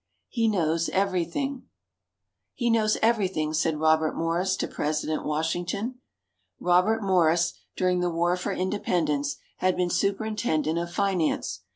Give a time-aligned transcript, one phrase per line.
[0.29, 1.67] "HE KNOWS EVERYTHING"
[2.55, 5.99] "He knows everything," said Robert Morris to President Washington.
[6.59, 11.59] Robert Morris, during the War for Independence, had been Superintendent of Finance.